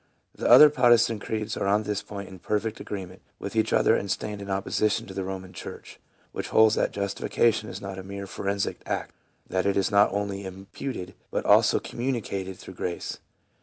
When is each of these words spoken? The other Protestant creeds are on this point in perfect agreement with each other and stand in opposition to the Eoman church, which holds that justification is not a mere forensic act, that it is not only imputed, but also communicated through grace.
The 0.33 0.49
other 0.49 0.71
Protestant 0.71 1.21
creeds 1.21 1.55
are 1.55 1.67
on 1.67 1.83
this 1.83 2.01
point 2.01 2.27
in 2.27 2.39
perfect 2.39 2.79
agreement 2.79 3.21
with 3.37 3.55
each 3.55 3.71
other 3.71 3.95
and 3.95 4.09
stand 4.09 4.41
in 4.41 4.49
opposition 4.49 5.05
to 5.05 5.13
the 5.13 5.21
Eoman 5.21 5.53
church, 5.53 5.99
which 6.31 6.47
holds 6.47 6.73
that 6.73 6.91
justification 6.91 7.69
is 7.69 7.81
not 7.81 7.99
a 7.99 8.03
mere 8.03 8.25
forensic 8.25 8.81
act, 8.87 9.13
that 9.47 9.67
it 9.67 9.77
is 9.77 9.91
not 9.91 10.11
only 10.11 10.43
imputed, 10.43 11.13
but 11.29 11.45
also 11.45 11.79
communicated 11.79 12.57
through 12.57 12.73
grace. 12.73 13.19